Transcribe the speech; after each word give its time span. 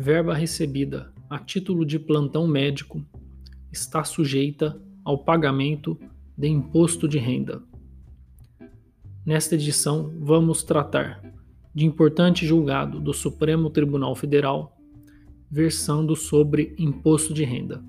verba 0.00 0.32
recebida 0.32 1.12
a 1.28 1.38
título 1.38 1.84
de 1.84 1.98
plantão 1.98 2.46
médico 2.46 3.04
está 3.70 4.02
sujeita 4.02 4.80
ao 5.04 5.18
pagamento 5.18 6.00
de 6.34 6.48
imposto 6.48 7.06
de 7.06 7.18
renda. 7.18 7.62
Nesta 9.26 9.56
edição, 9.56 10.10
vamos 10.18 10.62
tratar 10.62 11.22
de 11.74 11.84
importante 11.84 12.46
julgado 12.46 12.98
do 12.98 13.12
Supremo 13.12 13.68
Tribunal 13.68 14.16
Federal 14.16 14.74
versando 15.50 16.16
sobre 16.16 16.74
imposto 16.78 17.34
de 17.34 17.44
renda. 17.44 17.84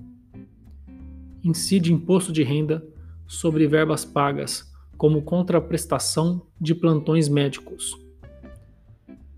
Incide 1.42 1.94
imposto 1.94 2.30
de 2.30 2.42
renda 2.42 2.86
sobre 3.26 3.66
verbas 3.66 4.04
pagas 4.04 4.70
como 4.98 5.22
contraprestação 5.22 6.46
de 6.60 6.74
plantões 6.74 7.26
médicos. 7.30 7.96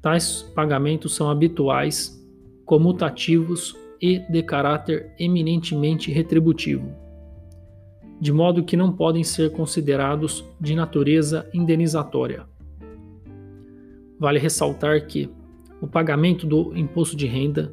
Tais 0.02 0.42
pagamentos 0.42 1.14
são 1.14 1.30
habituais, 1.30 2.23
comutativos 2.64 3.77
e 4.00 4.18
de 4.18 4.42
caráter 4.42 5.12
eminentemente 5.18 6.10
retributivo, 6.10 6.92
de 8.20 8.32
modo 8.32 8.64
que 8.64 8.77
não 8.77 8.92
podem 8.92 9.24
ser 9.24 9.52
considerados 9.52 10.45
de 10.60 10.74
natureza 10.74 11.48
indenizatória. 11.55 12.46
Vale 14.19 14.38
ressaltar 14.38 15.06
que 15.06 15.30
o 15.80 15.86
pagamento 15.86 16.46
do 16.46 16.77
imposto 16.77 17.16
de 17.16 17.27
renda 17.27 17.72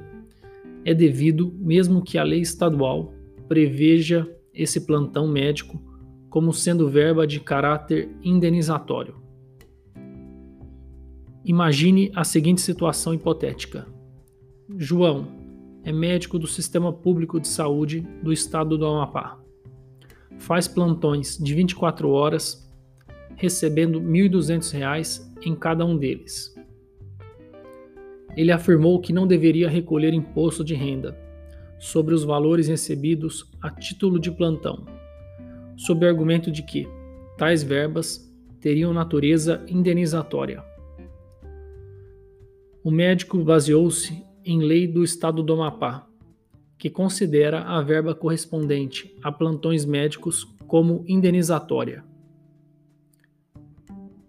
é 0.83 0.93
devido 0.93 1.53
mesmo 1.57 2.01
que 2.01 2.17
a 2.17 2.23
lei 2.23 2.41
estadual 2.41 3.13
preveja 3.47 4.27
esse 4.53 4.85
plantão 4.85 5.27
médico 5.27 5.81
como 6.29 6.53
sendo 6.53 6.89
verba 6.89 7.27
de 7.27 7.39
caráter 7.39 8.09
indenizatório. 8.23 9.15
Imagine 11.43 12.11
a 12.15 12.23
seguinte 12.23 12.61
situação 12.61 13.13
hipotética: 13.13 13.85
João 14.77 15.27
é 15.83 15.91
médico 15.91 16.39
do 16.39 16.47
Sistema 16.47 16.93
Público 16.93 17.39
de 17.39 17.47
Saúde 17.47 18.01
do 18.23 18.31
estado 18.31 18.77
do 18.77 18.85
Amapá. 18.85 19.39
Faz 20.37 20.67
plantões 20.67 21.37
de 21.37 21.53
24 21.53 22.09
horas, 22.09 22.71
recebendo 23.35 23.99
R$ 23.99 24.05
1.200 24.29 25.29
em 25.43 25.55
cada 25.55 25.85
um 25.85 25.97
deles. 25.97 26.55
Ele 28.35 28.51
afirmou 28.51 28.99
que 29.01 29.11
não 29.11 29.27
deveria 29.27 29.69
recolher 29.69 30.13
imposto 30.13 30.63
de 30.63 30.73
renda 30.73 31.17
sobre 31.77 32.13
os 32.13 32.23
valores 32.23 32.67
recebidos 32.67 33.49
a 33.61 33.69
título 33.69 34.19
de 34.19 34.31
plantão, 34.31 34.85
sob 35.75 36.05
o 36.05 36.09
argumento 36.09 36.49
de 36.51 36.63
que 36.63 36.87
tais 37.37 37.61
verbas 37.63 38.31
teriam 38.59 38.93
natureza 38.93 39.65
indenizatória. 39.67 40.63
O 42.83 42.89
médico 42.89 43.43
baseou-se 43.43 44.30
em 44.45 44.61
lei 44.61 44.87
do 44.87 45.03
Estado 45.03 45.43
do 45.43 45.53
Amapá, 45.53 46.07
que 46.77 46.89
considera 46.89 47.61
a 47.61 47.81
verba 47.81 48.15
correspondente 48.15 49.15
a 49.21 49.31
plantões 49.31 49.85
médicos 49.85 50.43
como 50.67 51.03
indenizatória. 51.07 52.03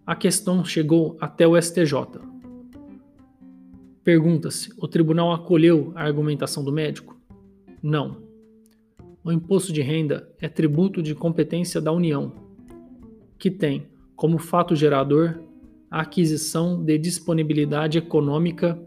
A 0.06 0.14
questão 0.14 0.64
chegou 0.64 1.16
até 1.20 1.46
o 1.46 1.60
STJ 1.60 2.32
Pergunta-se: 4.04 4.72
o 4.76 4.88
tribunal 4.88 5.32
acolheu 5.32 5.92
a 5.94 6.02
argumentação 6.02 6.64
do 6.64 6.72
médico? 6.72 7.16
Não. 7.82 8.22
O 9.24 9.30
imposto 9.30 9.72
de 9.72 9.80
renda 9.80 10.28
é 10.40 10.48
tributo 10.48 11.00
de 11.00 11.14
competência 11.14 11.80
da 11.80 11.92
União, 11.92 12.32
que 13.38 13.50
tem 13.50 13.86
como 14.16 14.38
fato 14.38 14.74
gerador 14.74 15.40
a 15.88 16.00
aquisição 16.00 16.82
de 16.82 16.98
disponibilidade 16.98 17.98
econômica 17.98 18.80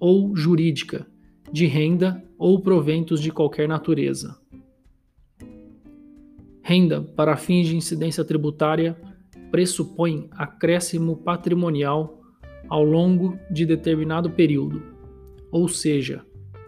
ou 0.00 0.34
jurídica 0.34 1.06
de 1.52 1.66
renda 1.66 2.24
ou 2.38 2.60
proventos 2.60 3.20
de 3.20 3.30
qualquer 3.30 3.68
natureza. 3.68 4.40
Renda, 6.62 7.02
para 7.02 7.36
fins 7.36 7.66
de 7.66 7.76
incidência 7.76 8.24
tributária, 8.24 8.96
pressupõe 9.50 10.28
acréscimo 10.32 11.16
patrimonial 11.16 12.20
ao 12.68 12.84
longo 12.84 13.36
de 13.50 13.66
determinado 13.66 14.30
período, 14.30 14.82
ou 15.50 15.68
seja, 15.68 16.24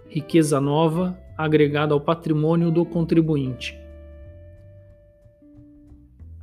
riqueza 0.09 0.61
nova 0.61 1.19
agregada 1.39 1.95
ao 1.95 2.01
patrimônio 2.01 2.71
do 2.71 2.85
contribuinte. 2.85 3.79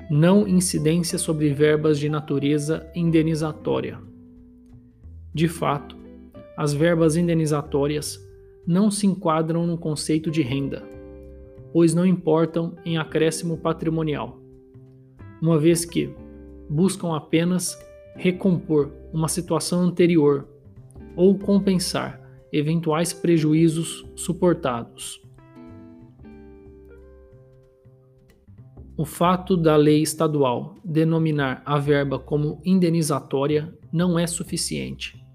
Não 0.10 0.48
incidência 0.48 1.20
sobre 1.20 1.54
verbas 1.54 2.00
de 2.00 2.10
natureza 2.10 2.90
indenizatória. 2.96 4.00
De 5.34 5.48
fato, 5.48 5.99
as 6.60 6.74
verbas 6.74 7.16
indenizatórias 7.16 8.20
não 8.68 8.92
se 8.92 9.08
enquadram 9.08 9.66
no 9.66 9.78
conceito 9.78 10.30
de 10.30 10.42
renda, 10.42 10.84
pois 11.72 11.94
não 11.94 12.06
importam 12.06 12.76
em 12.84 12.98
acréscimo 12.98 13.58
patrimonial, 13.58 14.38
uma 15.42 15.58
vez 15.58 15.86
que 15.86 16.14
buscam 16.70 17.16
apenas 17.16 17.80
recompor 18.14 18.92
uma 19.14 19.30
situação 19.30 19.80
anterior 19.80 20.50
ou 21.16 21.40
compensar 21.40 22.20
eventuais 22.52 23.14
prejuízos 23.14 24.06
suportados. 24.14 25.22
O 28.98 29.06
fato 29.06 29.56
da 29.56 29.78
lei 29.78 30.02
estadual 30.02 30.76
denominar 30.84 31.64
a 31.66 31.80
verba 31.80 32.20
como 32.20 32.60
indenizatória 32.66 33.74
não 33.94 34.20
é 34.20 34.28
suficiente. 34.28 35.29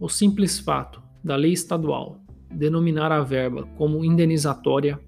O 0.00 0.08
simples 0.08 0.58
fato 0.60 1.02
da 1.24 1.34
lei 1.34 1.52
estadual 1.52 2.20
denominar 2.50 3.10
a 3.10 3.20
verba 3.20 3.66
como 3.76 4.04
indenizatória 4.04 5.00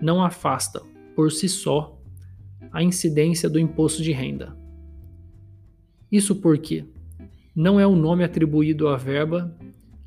não 0.00 0.22
afasta, 0.22 0.82
por 1.16 1.32
si 1.32 1.48
só, 1.48 1.98
a 2.70 2.82
incidência 2.82 3.48
do 3.48 3.58
imposto 3.58 4.02
de 4.02 4.12
renda. 4.12 4.56
Isso 6.12 6.36
porque 6.36 6.84
não 7.54 7.80
é 7.80 7.86
o 7.86 7.96
nome 7.96 8.22
atribuído 8.22 8.88
à 8.88 8.96
verba 8.96 9.56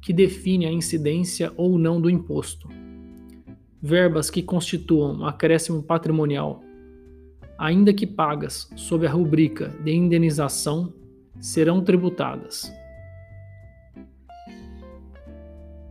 que 0.01 0.13
define 0.13 0.65
a 0.65 0.71
incidência 0.71 1.51
ou 1.57 1.77
não 1.77 1.99
do 1.99 2.09
imposto. 2.09 2.69
Verbas 3.81 4.29
que 4.29 4.43
constituam 4.43 5.25
acréscimo 5.25 5.81
patrimonial, 5.81 6.61
ainda 7.57 7.93
que 7.93 8.05
pagas 8.05 8.69
sob 8.75 9.07
a 9.07 9.11
rubrica 9.11 9.69
de 9.83 9.91
indenização, 9.91 10.93
serão 11.39 11.83
tributadas. 11.83 12.71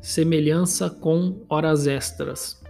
Semelhança 0.02 0.90
com 0.90 1.46
horas 1.48 1.86
extras. 1.86 2.60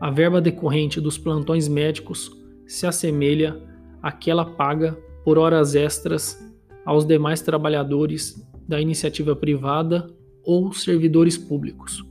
A 0.00 0.08
verba 0.08 0.40
decorrente 0.40 1.00
dos 1.00 1.18
plantões 1.18 1.66
médicos 1.66 2.30
se 2.64 2.86
assemelha 2.86 3.60
àquela 4.00 4.44
paga 4.44 4.96
por 5.24 5.36
horas 5.36 5.74
extras 5.74 6.38
aos 6.86 7.04
demais 7.04 7.42
trabalhadores 7.42 8.40
da 8.68 8.80
iniciativa 8.80 9.34
privada 9.34 10.06
ou 10.44 10.72
servidores 10.72 11.36
públicos, 11.36 12.04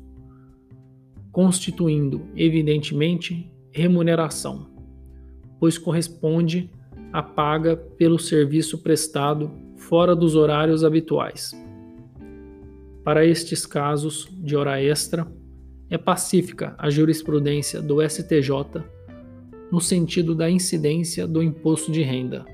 constituindo, 1.32 2.28
evidentemente, 2.36 3.50
remuneração, 3.72 4.70
pois 5.58 5.78
corresponde 5.78 6.70
à 7.14 7.24
paga 7.24 7.78
pelo 7.78 8.20
serviço 8.20 8.80
prestado 8.80 9.50
fora 9.78 10.14
dos 10.14 10.36
horários 10.36 10.84
habituais. 10.84 11.69
Para 13.09 13.25
estes 13.25 13.66
casos 13.66 14.28
de 14.31 14.56
hora 14.56 14.80
extra, 14.80 15.25
é 15.90 15.97
pacífica 15.97 16.75
a 16.78 16.92
jurisprudência 16.92 17.81
do 17.81 18.08
STJ 18.08 18.84
no 19.72 19.81
sentido 19.81 20.36
da 20.36 20.47
incidência 20.47 21.25
do 21.25 21.42
imposto 21.42 21.92
de 21.92 22.03
renda 22.03 22.46